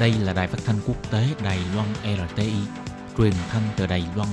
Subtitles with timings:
[0.00, 1.88] Đây là đài phát thanh quốc tế Đài Loan
[2.28, 2.52] RTI,
[3.18, 4.28] truyền thanh từ Đài Loan.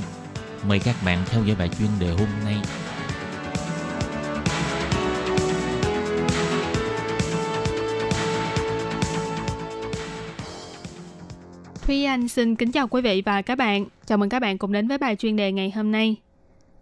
[0.67, 2.55] Mời các bạn theo dõi bài chuyên đề hôm nay.
[11.81, 13.85] Thúy Anh xin kính chào quý vị và các bạn.
[14.05, 16.15] Chào mừng các bạn cùng đến với bài chuyên đề ngày hôm nay.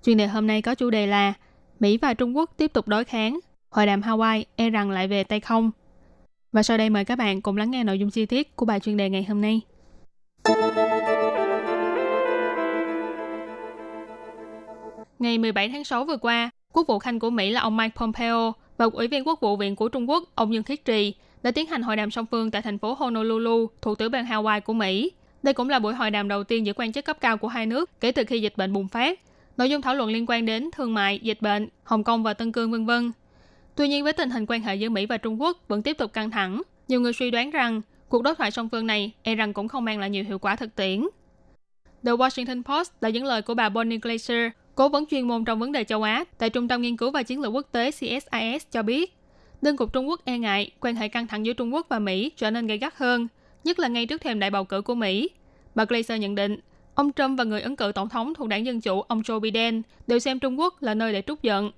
[0.06, 1.34] Chuyên đề hôm nay có chủ đề là
[1.80, 3.40] Mỹ và Trung Quốc tiếp tục đối kháng,
[3.70, 5.72] hội đàm Hawaii e rằng lại về tay không.
[6.54, 8.80] Và sau đây mời các bạn cùng lắng nghe nội dung chi tiết của bài
[8.80, 9.62] chuyên đề ngày hôm nay.
[15.20, 18.54] Ngày 17 tháng 6 vừa qua, Quốc vụ Khanh của Mỹ là ông Mike Pompeo
[18.78, 21.14] và Ủy viên Quốc vụ viện của Trung Quốc ông Dương Khiết Trì
[21.44, 24.62] đã tiến hành hội đàm song phương tại thành phố Honolulu, thuộc tiểu bang Hawaii
[24.62, 25.12] của Mỹ.
[25.44, 27.66] Đây cũng là buổi hội đàm đầu tiên giữa quan chức cấp cao của hai
[27.66, 29.20] nước kể từ khi dịch bệnh bùng phát.
[29.58, 32.52] Nội dung thảo luận liên quan đến thương mại, dịch bệnh, Hồng Kông và Tân
[32.52, 33.12] Cương vân vân.
[33.76, 36.14] Tuy nhiên với tình hình quan hệ giữa Mỹ và Trung Quốc vẫn tiếp tục
[36.14, 39.54] căng thẳng, nhiều người suy đoán rằng cuộc đối thoại song phương này e rằng
[39.54, 41.08] cũng không mang lại nhiều hiệu quả thực tiễn.
[42.06, 45.60] The Washington Post đã dẫn lời của bà Bonnie Glaser, cố vấn chuyên môn trong
[45.60, 48.66] vấn đề châu Á tại Trung tâm Nghiên cứu và Chiến lược Quốc tế CSIS
[48.72, 49.18] cho biết,
[49.62, 52.30] đơn cục Trung Quốc e ngại quan hệ căng thẳng giữa Trung Quốc và Mỹ
[52.30, 53.28] trở nên gay gắt hơn,
[53.64, 55.30] nhất là ngay trước thềm đại bầu cử của Mỹ.
[55.76, 56.58] Bà Glaser nhận định,
[56.96, 59.82] ông Trump và người ứng cử tổng thống thuộc đảng Dân Chủ ông Joe Biden
[60.08, 61.72] đều xem Trung Quốc là nơi để trút giận.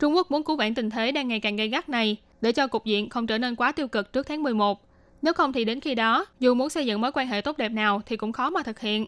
[0.00, 2.66] Trung Quốc muốn cứu vãn tình thế đang ngày càng gay gắt này để cho
[2.66, 4.80] cục diện không trở nên quá tiêu cực trước tháng 11.
[5.22, 7.68] Nếu không thì đến khi đó, dù muốn xây dựng mối quan hệ tốt đẹp
[7.68, 9.06] nào thì cũng khó mà thực hiện.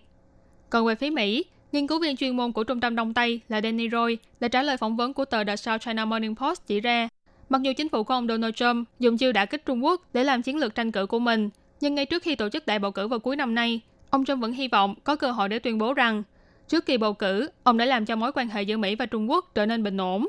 [0.70, 3.60] Còn về phía Mỹ, nghiên cứu viên chuyên môn của Trung tâm Đông Tây là
[3.60, 6.80] Danny Roy đã trả lời phỏng vấn của tờ The South China Morning Post chỉ
[6.80, 7.08] ra,
[7.48, 10.24] mặc dù chính phủ của ông Donald Trump dùng chiêu đả kích Trung Quốc để
[10.24, 12.90] làm chiến lược tranh cử của mình, nhưng ngay trước khi tổ chức đại bầu
[12.90, 15.78] cử vào cuối năm nay, ông Trump vẫn hy vọng có cơ hội để tuyên
[15.78, 16.22] bố rằng
[16.68, 19.30] trước kỳ bầu cử, ông đã làm cho mối quan hệ giữa Mỹ và Trung
[19.30, 20.28] Quốc trở nên bình ổn.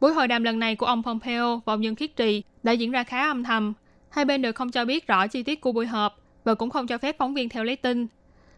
[0.00, 2.90] Buổi hội đàm lần này của ông Pompeo và ông Dương Khiết Trì đã diễn
[2.90, 3.72] ra khá âm thầm.
[4.08, 6.86] Hai bên đều không cho biết rõ chi tiết của buổi họp và cũng không
[6.86, 8.06] cho phép phóng viên theo lấy tin.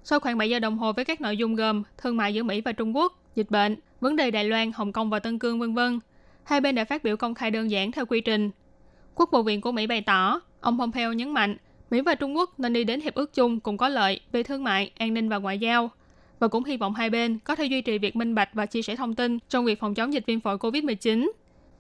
[0.05, 2.60] Sau khoảng 7 giờ đồng hồ với các nội dung gồm thương mại giữa Mỹ
[2.60, 5.75] và Trung Quốc, dịch bệnh, vấn đề Đài Loan, Hồng Kông và Tân Cương vân
[5.75, 6.00] vân,
[6.44, 8.50] hai bên đã phát biểu công khai đơn giản theo quy trình.
[9.15, 11.56] Quốc vụ viện của Mỹ bày tỏ, ông Pompeo nhấn mạnh,
[11.91, 14.65] Mỹ và Trung Quốc nên đi đến hiệp ước chung cùng có lợi về thương
[14.65, 15.91] mại, an ninh và ngoại giao
[16.41, 18.82] và cũng hy vọng hai bên có thể duy trì việc minh bạch và chia
[18.82, 21.31] sẻ thông tin trong việc phòng chống dịch viêm phổi COVID-19.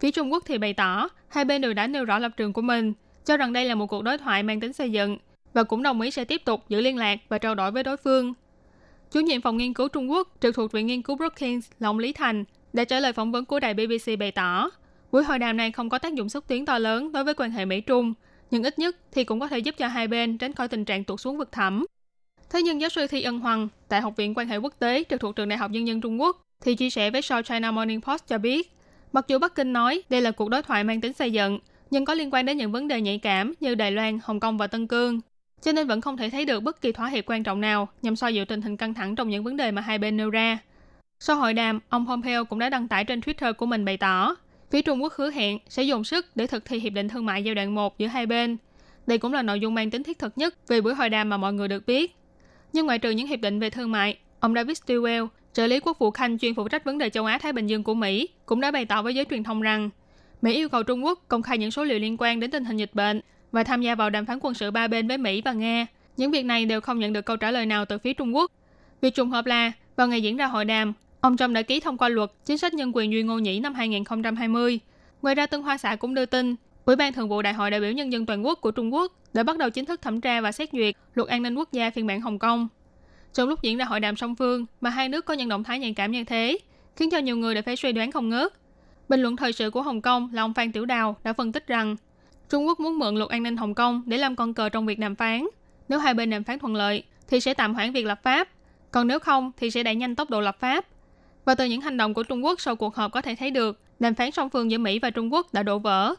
[0.00, 2.62] Phía Trung Quốc thì bày tỏ, hai bên đều đã nêu rõ lập trường của
[2.62, 2.92] mình,
[3.24, 5.18] cho rằng đây là một cuộc đối thoại mang tính xây dựng
[5.54, 7.96] và cũng đồng ý sẽ tiếp tục giữ liên lạc và trao đổi với đối
[7.96, 8.34] phương.
[9.10, 11.98] Chủ nhiệm phòng nghiên cứu Trung Quốc trực thuộc Viện Nghiên cứu Brookings là ông
[11.98, 14.70] Lý Thành đã trả lời phỏng vấn của đài BBC bày tỏ,
[15.12, 17.50] buổi hội đàm này không có tác dụng xúc tiến to lớn đối với quan
[17.50, 18.14] hệ Mỹ-Trung,
[18.50, 21.04] nhưng ít nhất thì cũng có thể giúp cho hai bên tránh khỏi tình trạng
[21.04, 21.86] tụt xuống vực thẳm.
[22.50, 25.20] Thế nhưng giáo sư Thi Ân Hoàng tại Học viện Quan hệ Quốc tế trực
[25.20, 28.00] thuộc Trường Đại học Nhân dân Trung Quốc thì chia sẻ với South China Morning
[28.00, 28.72] Post cho biết,
[29.12, 31.58] mặc dù Bắc Kinh nói đây là cuộc đối thoại mang tính xây dựng,
[31.90, 34.58] nhưng có liên quan đến những vấn đề nhạy cảm như Đài Loan, Hồng Kông
[34.58, 35.20] và Tân Cương,
[35.62, 38.16] cho nên vẫn không thể thấy được bất kỳ thỏa hiệp quan trọng nào nhằm
[38.16, 40.58] xoa dịu tình hình căng thẳng trong những vấn đề mà hai bên nêu ra.
[41.20, 44.36] Sau hội đàm, ông Pompeo cũng đã đăng tải trên Twitter của mình bày tỏ,
[44.70, 47.44] phía Trung Quốc hứa hẹn sẽ dùng sức để thực thi hiệp định thương mại
[47.44, 48.56] giai đoạn 1 giữa hai bên.
[49.06, 51.36] Đây cũng là nội dung mang tính thiết thực nhất về buổi hội đàm mà
[51.36, 52.14] mọi người được biết.
[52.72, 55.98] Nhưng ngoại trừ những hiệp định về thương mại, ông David Stilwell, trợ lý quốc
[55.98, 58.60] vụ Khanh chuyên phụ trách vấn đề châu Á Thái Bình Dương của Mỹ, cũng
[58.60, 59.90] đã bày tỏ với giới truyền thông rằng
[60.42, 62.76] Mỹ yêu cầu Trung Quốc công khai những số liệu liên quan đến tình hình
[62.76, 63.20] dịch bệnh
[63.52, 65.86] và tham gia vào đàm phán quân sự ba bên với Mỹ và Nga.
[66.16, 68.52] Những việc này đều không nhận được câu trả lời nào từ phía Trung Quốc.
[69.00, 71.98] Việc trùng hợp là, vào ngày diễn ra hội đàm, ông Trump đã ký thông
[71.98, 74.80] qua luật chính sách nhân quyền Duy Ngô Nhĩ năm 2020.
[75.22, 76.54] Ngoài ra, Tân Hoa Xã cũng đưa tin,
[76.88, 79.12] Ủy ban Thường vụ Đại hội đại biểu Nhân dân Toàn quốc của Trung Quốc
[79.32, 81.90] đã bắt đầu chính thức thẩm tra và xét duyệt luật an ninh quốc gia
[81.90, 82.68] phiên bản Hồng Kông.
[83.34, 85.78] Trong lúc diễn ra hội đàm song phương mà hai nước có những động thái
[85.78, 86.58] nhạy cảm như thế,
[86.96, 88.52] khiến cho nhiều người đã phải suy đoán không ngớt.
[89.08, 91.66] Bình luận thời sự của Hồng Kông là ông Phan Tiểu Đào đã phân tích
[91.66, 91.96] rằng
[92.50, 94.98] Trung Quốc muốn mượn luật an ninh Hồng Kông để làm con cờ trong việc
[94.98, 95.46] đàm phán.
[95.88, 98.48] Nếu hai bên đàm phán thuận lợi thì sẽ tạm hoãn việc lập pháp,
[98.90, 100.86] còn nếu không thì sẽ đẩy nhanh tốc độ lập pháp.
[101.44, 103.80] Và từ những hành động của Trung Quốc sau cuộc họp có thể thấy được
[104.00, 106.14] đàm phán song phương giữa Mỹ và Trung Quốc đã đổ vỡ.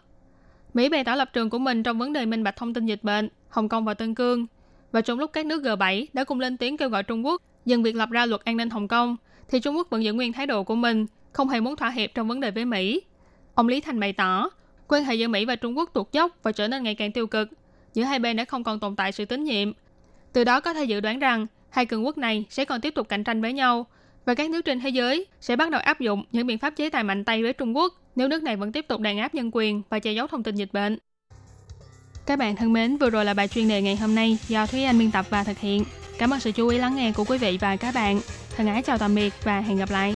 [0.73, 3.03] Mỹ bày tỏ lập trường của mình trong vấn đề minh bạch thông tin dịch
[3.03, 4.47] bệnh, Hồng Kông và Tân Cương.
[4.91, 7.83] Và trong lúc các nước G7 đã cùng lên tiếng kêu gọi Trung Quốc dừng
[7.83, 9.17] việc lập ra luật an ninh Hồng Kông,
[9.49, 12.09] thì Trung Quốc vẫn giữ nguyên thái độ của mình, không hề muốn thỏa hiệp
[12.13, 13.01] trong vấn đề với Mỹ.
[13.55, 14.49] Ông Lý Thành bày tỏ,
[14.87, 17.27] quan hệ giữa Mỹ và Trung Quốc tuột dốc và trở nên ngày càng tiêu
[17.27, 17.49] cực.
[17.93, 19.71] Giữa hai bên đã không còn tồn tại sự tín nhiệm.
[20.33, 23.09] Từ đó có thể dự đoán rằng hai cường quốc này sẽ còn tiếp tục
[23.09, 23.85] cạnh tranh với nhau
[24.29, 26.89] và các nước trên thế giới sẽ bắt đầu áp dụng những biện pháp chế
[26.89, 29.49] tài mạnh tay với Trung Quốc nếu nước này vẫn tiếp tục đàn áp nhân
[29.53, 30.97] quyền và che giấu thông tin dịch bệnh.
[32.25, 34.83] Các bạn thân mến, vừa rồi là bài chuyên đề ngày hôm nay do Thúy
[34.83, 35.83] Anh biên tập và thực hiện.
[36.17, 38.21] Cảm ơn sự chú ý lắng nghe của quý vị và các bạn.
[38.55, 40.07] Thân ái chào tạm biệt và hẹn gặp lại.